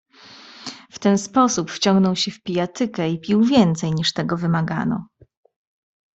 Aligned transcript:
"W 0.91 0.99
ten 0.99 1.17
sposób 1.17 1.71
wciągnął 1.71 2.15
się 2.15 2.31
w 2.31 2.41
pijatykę 2.43 3.09
i 3.09 3.19
pił 3.19 3.43
więcej, 3.43 3.91
niż 3.95 4.13
tego 4.13 4.37
wymagano." 4.37 5.05